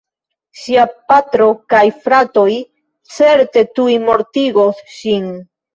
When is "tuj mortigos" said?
3.79-4.87